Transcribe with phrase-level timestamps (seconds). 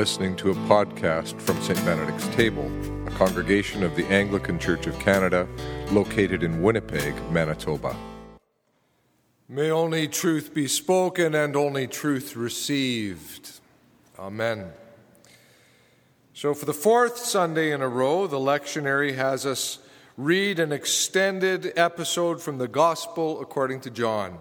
[0.00, 1.78] listening to a podcast from St.
[1.84, 2.64] Benedict's Table,
[3.06, 5.46] a congregation of the Anglican Church of Canada
[5.90, 7.94] located in Winnipeg, Manitoba.
[9.46, 13.60] May only truth be spoken and only truth received.
[14.18, 14.70] Amen.
[16.32, 19.80] So, for the fourth Sunday in a row, the lectionary has us
[20.16, 24.38] read an extended episode from the Gospel according to John.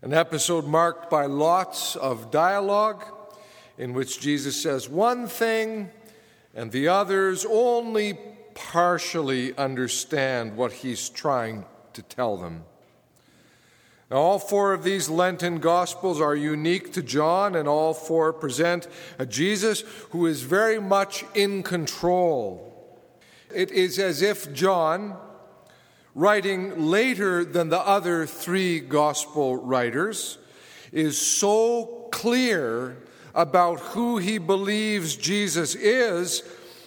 [0.00, 3.04] An episode marked by lots of dialogue
[3.78, 5.90] in which Jesus says one thing
[6.54, 8.18] and the others only
[8.54, 12.64] partially understand what he's trying to tell them.
[14.10, 18.88] Now, all four of these Lenten Gospels are unique to John, and all four present
[19.18, 22.64] a Jesus who is very much in control.
[23.54, 25.16] It is as if John,
[26.14, 30.38] writing later than the other three Gospel writers,
[30.90, 32.96] is so clear
[33.38, 36.42] about who he believes Jesus is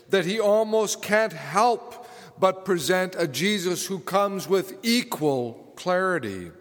[0.09, 2.05] that he almost can't help
[2.37, 6.51] but present a Jesus who comes with equal clarity.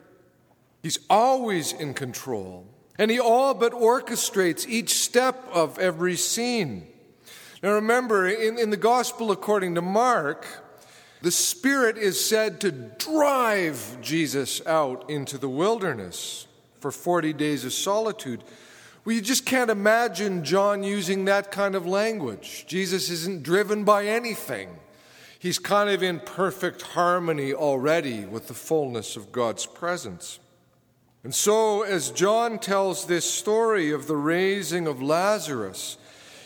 [0.80, 2.66] He's always in control,
[2.98, 6.86] and he all but orchestrates each step of every scene.
[7.60, 10.46] Now remember, in, in the Gospel according to Mark,
[11.20, 16.46] the Spirit is said to drive Jesus out into the wilderness
[16.78, 18.44] for 40 days of solitude.
[19.04, 22.66] Well, you just can't imagine John using that kind of language.
[22.66, 24.68] Jesus isn't driven by anything.
[25.38, 30.38] He's kind of in perfect harmony already with the fullness of God's presence.
[31.24, 35.96] And so, as John tells this story of the raising of Lazarus,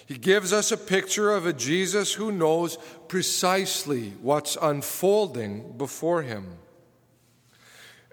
[0.07, 6.59] he gives us a picture of a Jesus who knows precisely what's unfolding before him.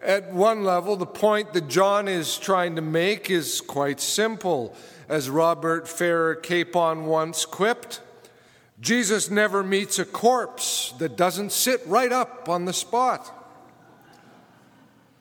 [0.03, 4.75] At one level, the point that John is trying to make is quite simple.
[5.08, 8.02] As Robert Farrar Capon once quipped,
[8.80, 13.37] Jesus never meets a corpse that doesn't sit right up on the spot.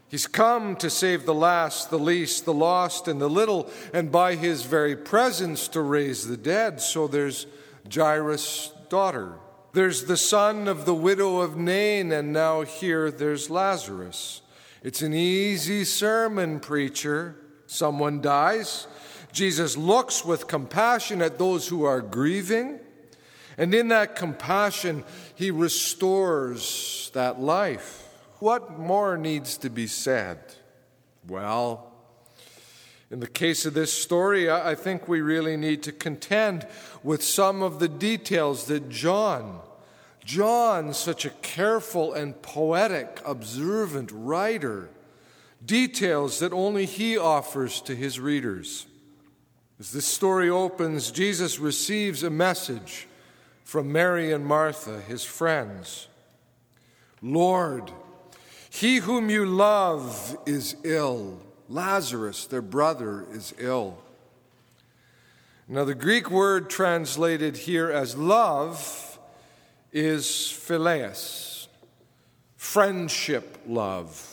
[0.09, 4.34] He's come to save the last, the least, the lost, and the little, and by
[4.34, 6.81] his very presence to raise the dead.
[6.81, 7.47] So there's
[7.93, 9.34] Jairus' daughter.
[9.72, 14.41] There's the son of the widow of Nain, and now here there's Lazarus.
[14.83, 17.37] It's an easy sermon, preacher.
[17.67, 18.87] Someone dies.
[19.31, 22.81] Jesus looks with compassion at those who are grieving,
[23.59, 25.05] and in that compassion,
[25.35, 28.09] he restores that life.
[28.39, 30.39] What more needs to be said?
[31.29, 31.93] Well,
[33.11, 36.67] in the case of this story, I think we really need to contend
[37.03, 39.61] with some of the details that John
[40.25, 44.91] John, such a careful and poetic, observant writer,
[45.64, 48.86] details that only he offers to his readers.
[49.78, 53.08] As this story opens, Jesus receives a message
[53.64, 56.08] from Mary and Martha, his friends
[57.22, 57.91] Lord,
[58.70, 61.41] he whom you love is ill.
[61.69, 63.98] Lazarus, their brother, is ill.
[65.69, 69.09] Now, the Greek word translated here as love
[69.93, 71.69] is phileas,
[72.56, 74.27] friendship love.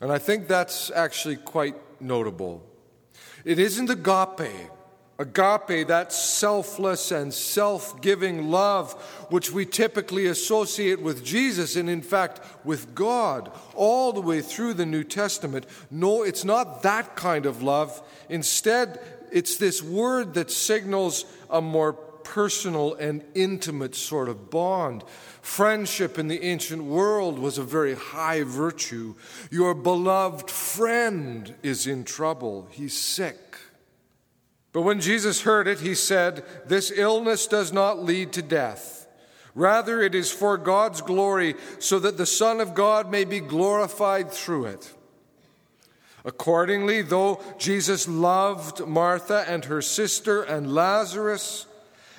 [0.00, 2.62] And I think that's actually quite notable.
[3.44, 4.70] It isn't agape.
[5.18, 8.94] Agape, that selfless and self giving love,
[9.28, 14.72] which we typically associate with Jesus and, in fact, with God all the way through
[14.72, 15.66] the New Testament.
[15.90, 18.02] No, it's not that kind of love.
[18.30, 18.98] Instead,
[19.30, 21.98] it's this word that signals a more
[22.30, 25.02] personal and intimate sort of bond.
[25.42, 29.16] Friendship in the ancient world was a very high virtue.
[29.50, 33.56] Your beloved friend is in trouble, he's sick.
[34.72, 39.08] But when Jesus heard it, he said, This illness does not lead to death.
[39.56, 44.30] Rather, it is for God's glory, so that the Son of God may be glorified
[44.30, 44.94] through it.
[46.24, 51.66] Accordingly, though Jesus loved Martha and her sister and Lazarus,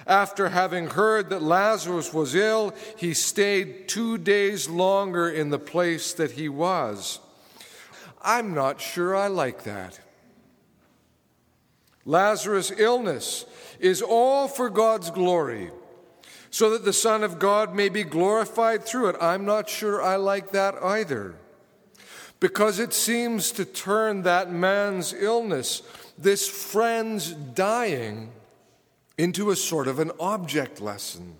[0.08, 6.14] after having heard that Lazarus was ill, he stayed two days longer in the place
[6.14, 7.20] that he was.
[8.22, 10.00] I'm not sure I like that.
[12.06, 13.46] Lazarus' illness
[13.80, 15.72] is all for God's glory,
[16.50, 19.16] so that the Son of God may be glorified through it.
[19.22, 21.36] I'm not sure I like that either,
[22.40, 25.84] because it seems to turn that man's illness,
[26.18, 28.32] this friend's dying,
[29.22, 31.36] into a sort of an object lesson.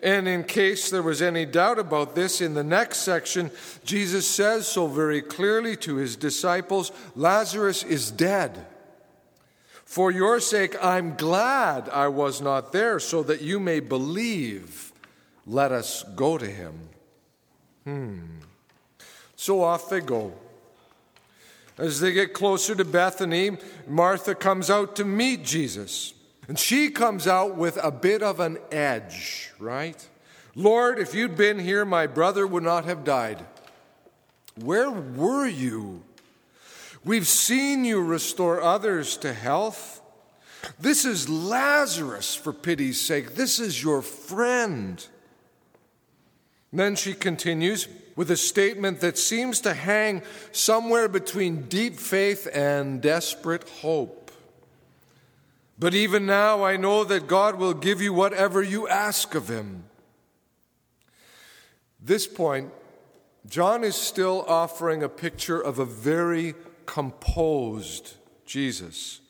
[0.00, 3.50] And in case there was any doubt about this, in the next section,
[3.84, 8.66] Jesus says so very clearly to his disciples Lazarus is dead.
[9.84, 14.92] For your sake, I'm glad I was not there, so that you may believe.
[15.44, 16.88] Let us go to him.
[17.82, 18.20] Hmm.
[19.34, 20.34] So off they go.
[21.76, 23.58] As they get closer to Bethany,
[23.88, 26.14] Martha comes out to meet Jesus.
[26.52, 29.96] And she comes out with a bit of an edge, right?
[30.54, 33.46] Lord, if you'd been here, my brother would not have died.
[34.56, 36.02] Where were you?
[37.06, 40.02] We've seen you restore others to health.
[40.78, 43.34] This is Lazarus, for pity's sake.
[43.34, 45.06] This is your friend.
[46.70, 50.20] Then she continues with a statement that seems to hang
[50.50, 54.21] somewhere between deep faith and desperate hope.
[55.82, 59.82] But even now, I know that God will give you whatever you ask of Him.
[62.00, 62.70] This point,
[63.48, 66.54] John is still offering a picture of a very
[66.86, 68.14] composed
[68.46, 69.22] Jesus.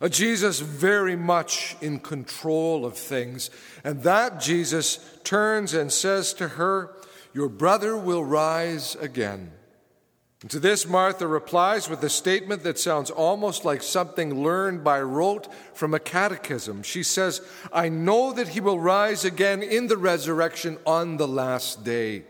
[0.00, 3.50] A Jesus very much in control of things.
[3.84, 6.96] And that Jesus turns and says to her,
[7.34, 9.52] Your brother will rise again.
[10.42, 15.00] And to this, Martha replies with a statement that sounds almost like something learned by
[15.00, 16.82] rote from a catechism.
[16.82, 17.40] She says,
[17.72, 22.24] I know that he will rise again in the resurrection on the last day.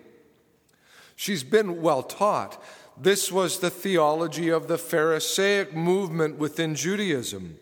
[1.17, 2.63] She's been well taught.
[3.01, 7.59] This was the theology of the Pharisaic movement within Judaism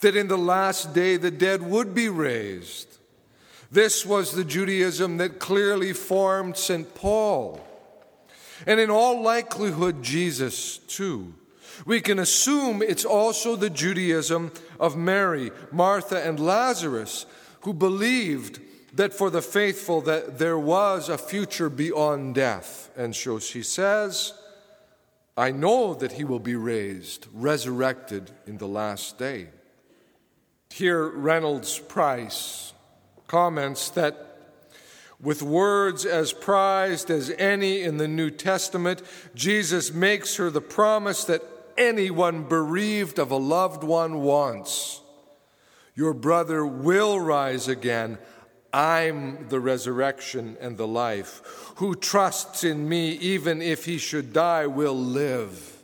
[0.00, 2.98] that in the last day the dead would be raised.
[3.70, 6.94] This was the Judaism that clearly formed St.
[6.94, 7.60] Paul.
[8.66, 11.34] And in all likelihood, Jesus too.
[11.86, 17.26] We can assume it's also the Judaism of Mary, Martha, and Lazarus,
[17.62, 18.60] who believed
[18.94, 22.90] that for the faithful that there was a future beyond death.
[22.96, 24.34] And so she says,
[25.36, 29.48] I know that he will be raised, resurrected in the last day.
[30.70, 32.74] Here, Reynolds Price
[33.26, 34.31] comments that
[35.22, 39.00] with words as prized as any in the New Testament,
[39.34, 41.42] Jesus makes her the promise that
[41.78, 45.00] anyone bereaved of a loved one wants.
[45.94, 48.18] Your brother will rise again.
[48.72, 51.42] I'm the resurrection and the life.
[51.76, 55.82] Who trusts in me, even if he should die, will live.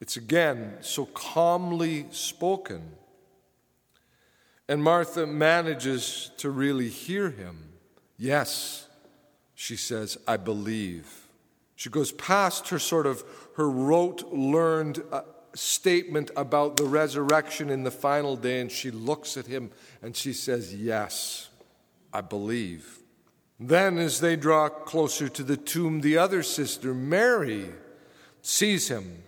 [0.00, 2.90] It's again so calmly spoken.
[4.68, 7.66] And Martha manages to really hear him.
[8.18, 8.88] Yes,
[9.54, 11.26] she says, I believe.
[11.74, 13.22] She goes past her sort of
[13.56, 15.22] her rote learned uh,
[15.54, 19.70] statement about the resurrection in the final day and she looks at him
[20.02, 21.48] and she says, Yes,
[22.12, 22.98] I believe.
[23.58, 27.70] Then, as they draw closer to the tomb, the other sister, Mary,
[28.42, 29.22] sees him.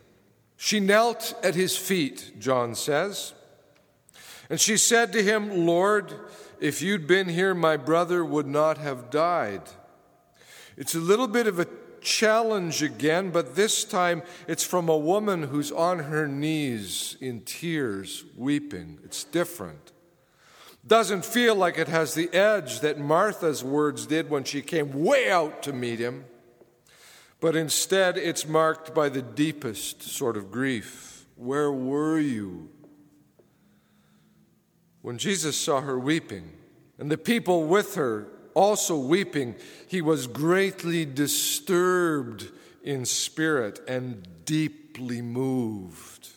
[0.57, 3.33] She knelt at his feet, John says.
[4.51, 6.13] And she said to him, Lord,
[6.61, 9.63] if you'd been here, my brother would not have died.
[10.77, 11.67] It's a little bit of a
[12.01, 18.25] challenge again, but this time it's from a woman who's on her knees in tears,
[18.37, 18.99] weeping.
[19.05, 19.93] It's different.
[20.87, 25.31] Doesn't feel like it has the edge that Martha's words did when she came way
[25.31, 26.25] out to meet him,
[27.41, 31.27] but instead it's marked by the deepest sort of grief.
[31.37, 32.71] Where were you?
[35.09, 36.53] When Jesus saw her weeping,
[36.99, 39.55] and the people with her also weeping,
[39.87, 42.51] he was greatly disturbed
[42.83, 46.29] in spirit and deeply moved.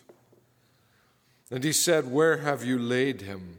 [1.52, 3.58] And he said, Where have you laid him?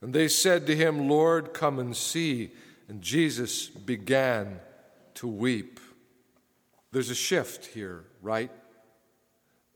[0.00, 2.52] And they said to him, Lord, come and see.
[2.86, 4.60] And Jesus began
[5.14, 5.80] to weep.
[6.92, 8.52] There's a shift here, right?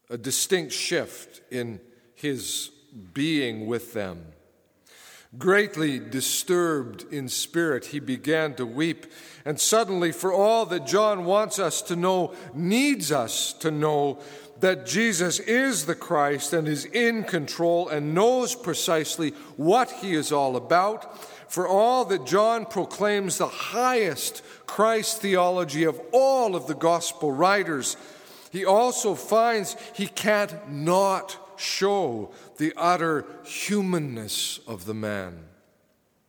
[0.08, 1.80] A distinct shift in
[2.14, 2.70] his
[3.12, 4.26] being with them.
[5.36, 9.06] Greatly disturbed in spirit, he began to weep.
[9.44, 14.20] And suddenly, for all that John wants us to know, needs us to know
[14.60, 20.30] that Jesus is the Christ and is in control and knows precisely what he is
[20.30, 21.20] all about,
[21.50, 27.96] for all that John proclaims the highest Christology of all of the gospel writers,
[28.50, 35.44] he also finds he can't not show the utter humanness of the man.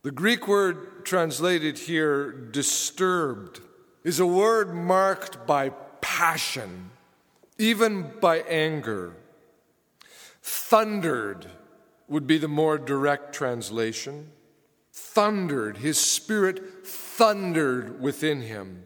[0.02, 3.60] The Greek word translated here, disturbed,
[4.04, 6.90] is a word marked by passion,
[7.58, 9.14] even by anger.
[10.42, 11.46] Thundered
[12.08, 14.30] would be the more direct translation.
[14.92, 18.84] Thundered, his spirit thundered within him.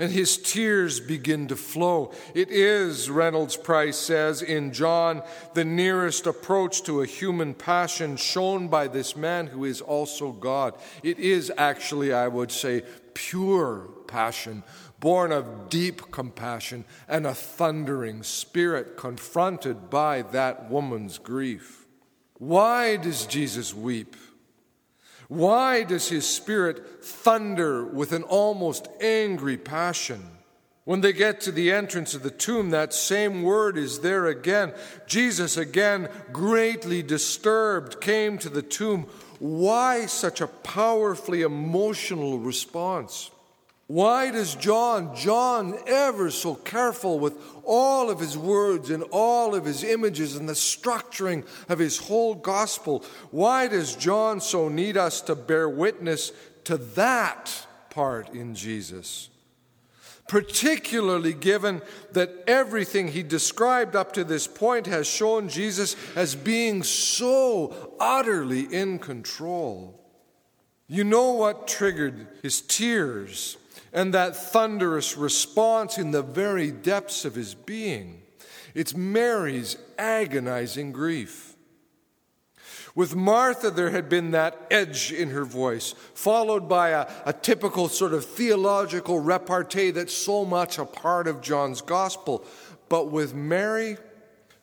[0.00, 2.12] And his tears begin to flow.
[2.34, 8.68] It is, Reynolds Price says in John, the nearest approach to a human passion shown
[8.68, 10.74] by this man who is also God.
[11.02, 14.62] It is actually, I would say, pure passion,
[15.00, 21.86] born of deep compassion and a thundering spirit confronted by that woman's grief.
[22.38, 24.16] Why does Jesus weep?
[25.30, 30.28] Why does his spirit thunder with an almost angry passion?
[30.82, 34.72] When they get to the entrance of the tomb, that same word is there again.
[35.06, 39.06] Jesus, again, greatly disturbed, came to the tomb.
[39.38, 43.30] Why such a powerfully emotional response?
[43.90, 49.64] Why does John, John, ever so careful with all of his words and all of
[49.64, 55.20] his images and the structuring of his whole gospel, why does John so need us
[55.22, 56.30] to bear witness
[56.66, 59.28] to that part in Jesus?
[60.28, 61.82] Particularly given
[62.12, 68.72] that everything he described up to this point has shown Jesus as being so utterly
[68.72, 70.00] in control.
[70.86, 73.56] You know what triggered his tears
[73.92, 78.22] and that thunderous response in the very depths of his being.
[78.74, 81.56] It's Mary's agonizing grief.
[82.94, 87.88] With Martha, there had been that edge in her voice, followed by a, a, typical
[87.88, 92.44] sort of theological repartee that's so much a part of John's gospel.
[92.88, 93.96] But with Mary,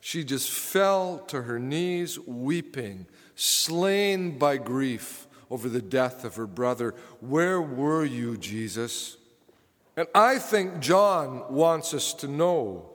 [0.00, 6.46] she just fell to her knees, weeping, slain by grief over the death of her
[6.46, 6.94] brother.
[7.20, 9.16] Where were you, Jesus?
[9.96, 12.90] And I think John wants us to know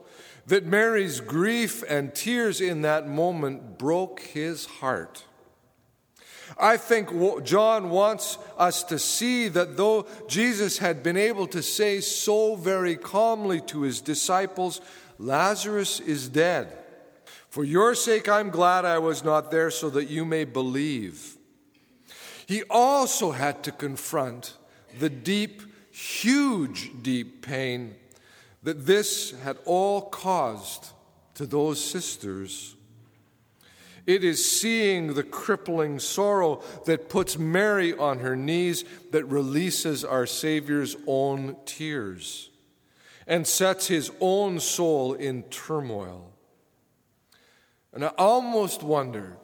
[0.46, 5.24] that Mary's grief and tears in that moment broke his heart.
[6.58, 7.10] I think
[7.44, 12.96] John wants us to see that though Jesus had been able to say so very
[12.96, 14.80] calmly to his disciples,
[15.18, 16.76] Lazarus is dead.
[17.48, 21.33] For your sake, I'm glad I was not there so that you may believe.
[22.46, 24.56] He also had to confront
[24.98, 27.94] the deep huge, deep pain
[28.62, 30.88] that this had all caused
[31.34, 32.74] to those sisters.
[34.06, 40.26] It is seeing the crippling sorrow that puts Mary on her knees that releases our
[40.26, 42.50] Savior's own tears
[43.26, 46.30] and sets his own soul in turmoil.
[47.94, 49.38] And I almost wonder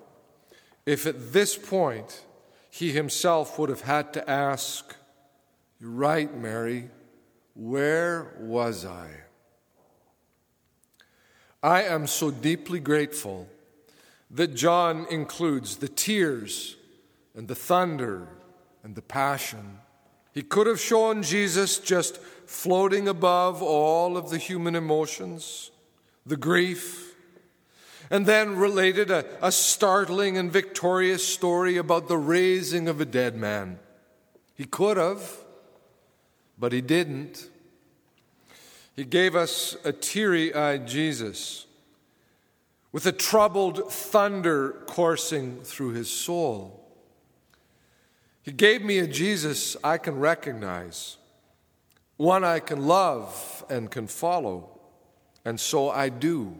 [0.84, 2.24] if at this point
[2.70, 4.94] he himself would have had to ask,
[5.80, 6.90] you're right, Mary.
[7.54, 9.10] Where was I?
[11.62, 13.48] I am so deeply grateful
[14.30, 16.76] that John includes the tears
[17.34, 18.28] and the thunder
[18.82, 19.78] and the passion.
[20.32, 25.70] He could have shown Jesus just floating above all of the human emotions,
[26.24, 27.09] the grief,
[28.10, 33.36] and then related a, a startling and victorious story about the raising of a dead
[33.36, 33.78] man.
[34.54, 35.38] He could have.
[36.58, 37.48] But he didn't.
[38.94, 41.66] He gave us a teary eyed Jesus
[42.92, 46.76] with a troubled thunder coursing through his soul.
[48.42, 51.16] He gave me a Jesus I can recognize,
[52.16, 54.80] one I can love and can follow,
[55.44, 56.56] and so I do.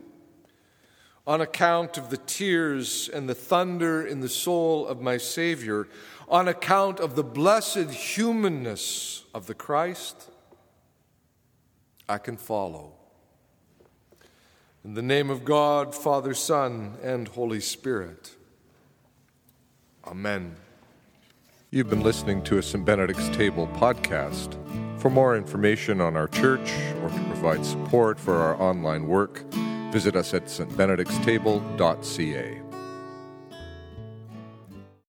[1.31, 5.87] On account of the tears and the thunder in the soul of my Savior,
[6.29, 10.29] on account of the blessed humanness of the Christ,
[12.09, 12.95] I can follow.
[14.85, 18.35] In the name of God, Father, Son, and Holy Spirit.
[20.05, 20.57] Amen.
[21.71, 22.85] You've been listening to a St.
[22.85, 24.57] Benedict's Table podcast.
[25.01, 26.73] For more information on our church
[27.05, 29.45] or to provide support for our online work,
[29.91, 32.70] visit us at stbenedictstable.ca.